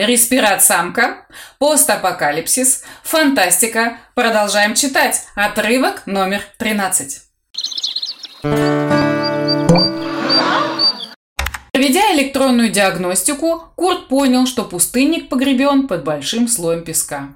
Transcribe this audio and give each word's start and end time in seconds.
Респират 0.00 0.64
самка, 0.64 1.26
постапокалипсис, 1.58 2.84
фантастика. 3.02 3.98
Продолжаем 4.14 4.74
читать. 4.74 5.26
Отрывок 5.34 6.06
номер 6.06 6.40
13. 6.56 7.20
Проведя 11.70 12.14
электронную 12.14 12.70
диагностику, 12.70 13.74
Курт 13.76 14.08
понял, 14.08 14.46
что 14.46 14.64
пустынник 14.64 15.28
погребен 15.28 15.86
под 15.86 16.02
большим 16.02 16.48
слоем 16.48 16.82
песка. 16.82 17.34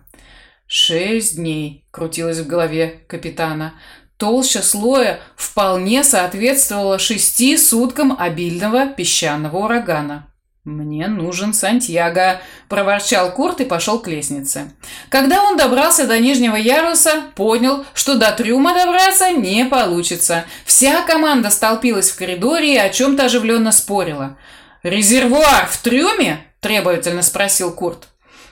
«Шесть 0.66 1.36
дней»,— 1.36 1.84
крутилось 1.90 2.38
в 2.38 2.46
голове 2.46 3.04
капитана. 3.08 3.74
Толща 4.16 4.62
слоя 4.62 5.20
вполне 5.36 6.02
соответствовала 6.02 6.98
шести 6.98 7.58
суткам 7.58 8.16
обильного 8.18 8.86
песчаного 8.86 9.66
урагана. 9.66 10.30
«Мне 10.64 11.08
нужен 11.08 11.52
Сантьяго»,– 11.52 12.40
проворчал 12.70 13.32
Курт 13.32 13.60
и 13.60 13.66
пошел 13.66 13.98
к 13.98 14.08
лестнице. 14.08 14.72
Когда 15.10 15.42
он 15.42 15.58
добрался 15.58 16.06
до 16.06 16.18
нижнего 16.18 16.56
яруса, 16.56 17.24
понял, 17.34 17.84
что 17.92 18.14
до 18.14 18.32
трюма 18.32 18.72
добраться 18.72 19.28
не 19.28 19.66
получится. 19.66 20.46
Вся 20.64 21.02
команда 21.02 21.50
столпилась 21.50 22.10
в 22.10 22.16
коридоре 22.16 22.76
и 22.76 22.78
о 22.78 22.88
чем-то 22.88 23.26
оживленно 23.26 23.72
спорила. 23.72 24.38
«Резервуар 24.82 25.66
в 25.66 25.76
трюме?»– 25.82 26.42
требовательно 26.60 27.20
спросил 27.20 27.70
Курт. 27.70 28.08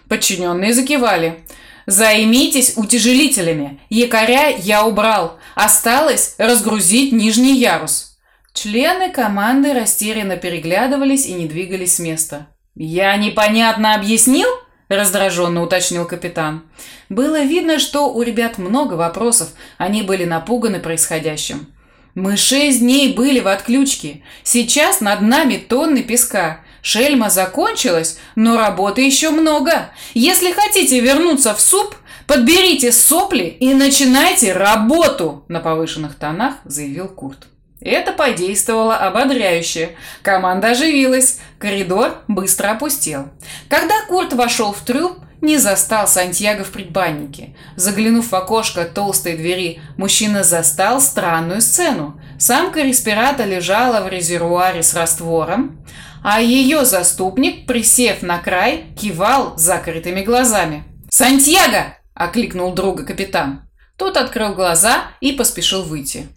Подчиненные 0.06 0.74
закивали. 0.74 1.42
«Займитесь 1.87 2.74
утяжелителями. 2.76 3.80
Якоря 3.88 4.51
я 4.51 4.84
убрал. 4.84 5.38
Осталось 5.54 6.34
разгрузить 6.37 7.12
нижний 7.12 7.59
ярус». 7.59 8.12
Члены 8.55 9.11
команды 9.11 9.73
растерянно 9.73 10.37
переглядывались 10.37 11.27
и 11.27 11.33
не 11.33 11.47
двигались 11.47 11.95
с 11.95 11.98
места. 11.98 12.48
«Я 12.74 13.16
непонятно 13.16 13.95
объяснил?»– 13.95 14.48
раздраженно 14.88 15.62
уточнил 15.62 16.06
капитан. 16.06 16.62
Было 17.09 17.43
видно, 17.43 17.79
что 17.79 18.13
у 18.13 18.23
ребят 18.23 18.59
много 18.59 18.95
вопросов, 18.95 19.51
они 19.79 20.02
были 20.02 20.24
напуганы 20.24 20.80
происходящим. 20.80 21.66
«Мы 22.15 22.37
шесть 22.37 22.80
дней 22.80 23.15
были 23.15 23.41
в 23.41 23.49
отключке. 23.49 24.23
Сейчас 24.43 25.01
над 25.01 25.23
нами 25.23 25.57
тонны 25.57 26.02
песка. 26.02 26.60
Шельма 26.82 27.30
закончилась, 27.30 28.19
но 28.35 28.59
работы 28.59 29.01
еще 29.01 29.30
много. 29.30 29.91
Если 30.13 30.52
хотите 30.52 31.01
вернуться 31.01 31.54
в 31.54 31.60
суп, 31.60 31.95
подберите 32.26 32.93
сопли 32.93 33.45
и 33.45 33.73
начинайте 33.73 34.52
работу!» 34.52 35.45
На 35.48 35.60
повышенных 35.60 36.16
тонах 36.16 36.57
заявил 36.65 37.09
Курт. 37.09 37.46
Это 37.85 38.13
подействовало 38.13 38.97
ободряюще. 38.97 39.91
Команда 40.23 40.71
оживилась. 40.71 41.41
Коридор 41.59 42.23
быстро 42.29 42.71
опустел. 42.71 43.29
Когда 43.69 43.95
Курт 44.09 44.33
вошел 44.33 44.73
в 44.73 44.80
трюм, 44.80 45.19
не 45.41 45.59
застал 45.59 46.07
Сантьяго 46.07 46.63
в 46.63 46.71
предбаннике. 46.71 47.57
Заглянув 47.75 48.30
в 48.30 48.35
окошко 48.35 48.85
толстой 48.85 49.37
двери, 49.37 49.80
мужчина 49.97 50.45
застал 50.45 51.01
странную 51.01 51.60
сцену. 51.60 52.21
Самка 52.38 52.83
респирата 52.83 53.45
лежала 53.45 54.03
в 54.03 54.09
резервуаре 54.09 54.85
с 54.85 54.95
раствором, 54.95 55.85
а 56.23 56.41
ее 56.41 56.85
заступник, 56.85 57.66
присев 57.66 58.23
на 58.23 58.38
край, 58.38 58.85
кивал 58.97 59.55
закрытыми 59.57 60.23
глазами. 60.23 60.85
«Сантьяго!»– 61.10 61.99
окликнул 62.15 62.73
друга 62.73 63.05
капитан. 63.05 63.69
Тот 63.97 64.16
открыл 64.16 64.55
глаза 64.55 65.09
и 65.21 65.33
поспешил 65.33 65.83
выйти. 65.83 66.28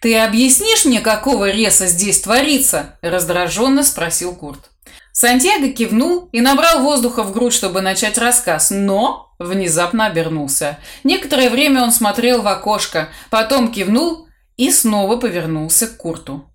«Ты 0.00 0.18
объяснишь 0.18 0.84
мне, 0.84 1.00
какого 1.00 1.50
реса 1.50 1.86
здесь 1.86 2.20
творится?»– 2.20 2.98
раздраженно 3.02 3.82
спросил 3.82 4.34
Курт. 4.34 4.70
Сантьяго 5.12 5.70
кивнул 5.70 6.28
и 6.32 6.40
набрал 6.40 6.82
воздуха 6.82 7.22
в 7.22 7.32
грудь, 7.32 7.52
чтобы 7.52 7.80
начать 7.80 8.16
рассказ, 8.16 8.70
но 8.70 9.34
внезапно 9.38 10.06
обернулся. 10.06 10.78
Некоторое 11.04 11.50
время 11.50 11.82
он 11.82 11.92
смотрел 11.92 12.42
в 12.42 12.48
окошко, 12.48 13.08
потом 13.28 13.72
кивнул 13.72 14.28
и 14.56 14.70
снова 14.70 15.16
повернулся 15.16 15.86
к 15.86 15.96
Курту. 15.96 16.50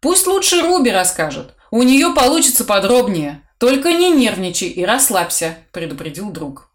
«Пусть 0.00 0.26
лучше 0.26 0.62
Руби 0.62 0.90
расскажет. 0.90 1.54
У 1.70 1.82
нее 1.82 2.12
получится 2.14 2.64
подробнее. 2.64 3.42
Только 3.58 3.92
не 3.92 4.10
нервничай 4.10 4.68
и 4.68 4.84
расслабься»,– 4.84 5.56
предупредил 5.72 6.30
друг. 6.30 6.70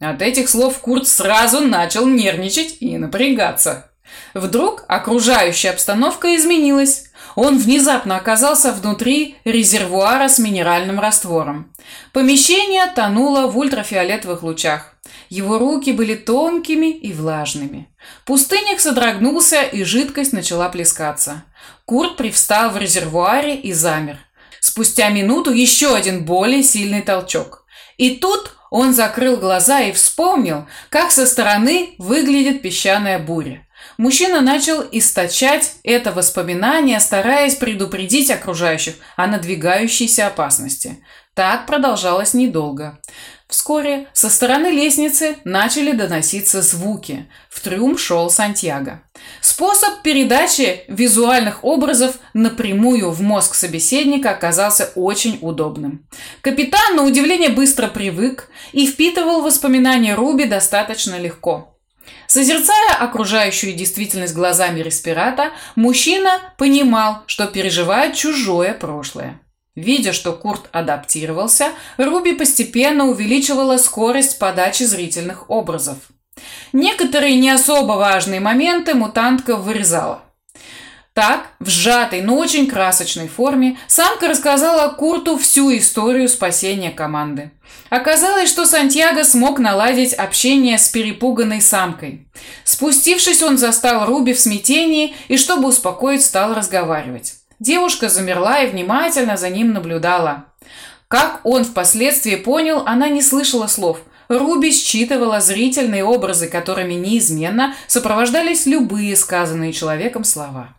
От 0.00 0.22
этих 0.22 0.48
слов 0.48 0.78
Курт 0.78 1.06
сразу 1.06 1.60
начал 1.60 2.06
нервничать 2.06 2.78
и 2.80 2.98
напрягаться. 2.98 3.92
Вдруг 4.34 4.84
окружающая 4.88 5.70
обстановка 5.70 6.36
изменилась. 6.36 7.04
Он 7.36 7.58
внезапно 7.58 8.16
оказался 8.16 8.72
внутри 8.72 9.36
резервуара 9.44 10.28
с 10.28 10.38
минеральным 10.38 11.00
раствором. 11.00 11.72
Помещение 12.12 12.86
тонуло 12.94 13.46
в 13.48 13.58
ультрафиолетовых 13.58 14.42
лучах. 14.42 14.94
Его 15.28 15.58
руки 15.58 15.92
были 15.92 16.14
тонкими 16.14 16.90
и 16.90 17.12
влажными. 17.12 17.88
Пустынник 18.24 18.80
содрогнулся, 18.80 19.62
и 19.62 19.82
жидкость 19.82 20.32
начала 20.32 20.68
плескаться. 20.68 21.44
Курт 21.84 22.16
привстал 22.16 22.70
в 22.70 22.76
резервуаре 22.76 23.56
и 23.56 23.72
замер. 23.72 24.18
Спустя 24.60 25.10
минуту 25.10 25.52
еще 25.52 25.94
один 25.94 26.24
более 26.24 26.62
сильный 26.62 27.02
толчок. 27.02 27.64
И 27.96 28.16
тут 28.16 28.56
он 28.70 28.92
закрыл 28.92 29.36
глаза 29.36 29.80
и 29.80 29.92
вспомнил, 29.92 30.66
как 30.88 31.12
со 31.12 31.26
стороны 31.26 31.94
выглядит 31.98 32.62
песчаная 32.62 33.18
буря. 33.18 33.66
Мужчина 33.96 34.40
начал 34.40 34.84
источать 34.90 35.76
это 35.84 36.12
воспоминание, 36.12 37.00
стараясь 37.00 37.54
предупредить 37.54 38.30
окружающих 38.30 38.94
о 39.16 39.26
надвигающейся 39.26 40.26
опасности. 40.26 41.04
Так 41.34 41.66
продолжалось 41.66 42.34
недолго. 42.34 43.00
Вскоре 43.48 44.08
со 44.12 44.30
стороны 44.30 44.68
лестницы 44.68 45.36
начали 45.44 45.92
доноситься 45.92 46.62
звуки. 46.62 47.28
В 47.50 47.60
трюм 47.60 47.98
шел 47.98 48.30
Сантьяго. 48.30 49.02
Способ 49.40 50.02
передачи 50.02 50.82
визуальных 50.88 51.62
образов 51.62 52.16
напрямую 52.32 53.10
в 53.10 53.20
мозг 53.20 53.54
собеседника 53.54 54.30
оказался 54.30 54.90
очень 54.94 55.38
удобным. 55.40 56.06
Капитан, 56.40 56.96
на 56.96 57.04
удивление, 57.04 57.50
быстро 57.50 57.88
привык 57.88 58.48
и 58.72 58.86
впитывал 58.86 59.42
воспоминания 59.42 60.14
Руби 60.14 60.46
достаточно 60.46 61.18
легко. 61.18 61.73
Созерцая 62.26 62.96
окружающую 62.98 63.74
действительность 63.74 64.34
глазами 64.34 64.80
респирата, 64.80 65.52
мужчина 65.76 66.40
понимал, 66.58 67.22
что 67.26 67.46
переживает 67.46 68.14
чужое 68.14 68.74
прошлое. 68.74 69.40
Видя, 69.74 70.12
что 70.12 70.32
Курт 70.32 70.68
адаптировался, 70.72 71.70
Руби 71.96 72.34
постепенно 72.34 73.06
увеличивала 73.06 73.76
скорость 73.76 74.38
подачи 74.38 74.84
зрительных 74.84 75.50
образов. 75.50 75.98
Некоторые 76.72 77.36
не 77.36 77.50
особо 77.50 77.92
важные 77.92 78.40
моменты 78.40 78.94
мутантка 78.94 79.56
вырезала. 79.56 80.22
Так, 81.14 81.46
в 81.60 81.68
сжатой, 81.68 82.22
но 82.22 82.36
очень 82.36 82.66
красочной 82.66 83.28
форме, 83.28 83.78
самка 83.86 84.26
рассказала 84.26 84.92
Курту 84.92 85.38
всю 85.38 85.76
историю 85.76 86.28
спасения 86.28 86.90
команды. 86.90 87.52
Оказалось, 87.88 88.48
что 88.48 88.66
Сантьяго 88.66 89.22
смог 89.22 89.60
наладить 89.60 90.12
общение 90.12 90.76
с 90.76 90.88
перепуганной 90.88 91.60
самкой. 91.60 92.26
Спустившись, 92.64 93.42
он 93.44 93.58
застал 93.58 94.06
Руби 94.06 94.32
в 94.32 94.40
смятении 94.40 95.14
и, 95.28 95.36
чтобы 95.36 95.68
успокоить, 95.68 96.24
стал 96.24 96.52
разговаривать. 96.52 97.34
Девушка 97.60 98.08
замерла 98.08 98.62
и 98.62 98.70
внимательно 98.70 99.36
за 99.36 99.50
ним 99.50 99.72
наблюдала. 99.72 100.46
Как 101.06 101.42
он 101.44 101.64
впоследствии 101.64 102.34
понял, 102.34 102.82
она 102.86 103.08
не 103.08 103.22
слышала 103.22 103.68
слов. 103.68 104.00
Руби 104.26 104.72
считывала 104.72 105.40
зрительные 105.40 106.02
образы, 106.02 106.48
которыми 106.48 106.94
неизменно 106.94 107.76
сопровождались 107.86 108.66
любые 108.66 109.14
сказанные 109.14 109.72
человеком 109.72 110.24
слова. 110.24 110.74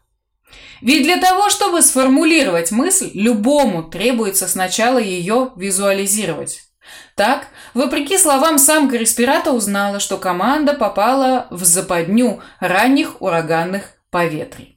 Ведь 0.81 1.03
для 1.03 1.17
того, 1.17 1.50
чтобы 1.50 1.81
сформулировать 1.81 2.72
мысль, 2.72 3.11
любому 3.13 3.83
требуется 3.83 4.47
сначала 4.47 5.00
ее 5.00 5.51
визуализировать. 5.56 6.61
Так, 7.16 7.47
вопреки 7.73 8.17
словам 8.17 8.58
самка 8.58 8.97
респирата 8.97 9.52
узнала, 9.52 9.99
что 9.99 10.17
команда 10.17 10.73
попала 10.73 11.47
в 11.49 11.64
западню 11.64 12.41
ранних 12.59 13.22
ураганных 13.22 13.93
поветрий. 14.11 14.75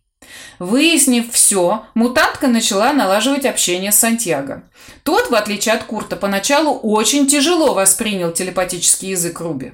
Выяснив 0.59 1.33
все, 1.33 1.87
мутантка 1.95 2.49
начала 2.49 2.93
налаживать 2.93 3.47
общение 3.47 3.93
с 3.93 3.99
Сантьяго. 3.99 4.69
Тот, 5.05 5.31
в 5.31 5.35
отличие 5.35 5.75
от 5.75 5.85
Курта, 5.85 6.17
поначалу 6.17 6.79
очень 6.79 7.27
тяжело 7.27 7.75
воспринял 7.75 8.33
телепатический 8.33 9.11
язык 9.11 9.41
Руби. 9.41 9.73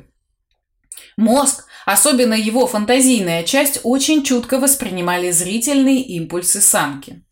Мозг 1.16 1.66
Особенно 1.84 2.34
его 2.34 2.66
фантазийная 2.66 3.42
часть 3.42 3.80
очень 3.82 4.22
чутко 4.24 4.58
воспринимали 4.58 5.30
зрительные 5.30 6.00
импульсы 6.00 6.60
самки. 6.60 7.22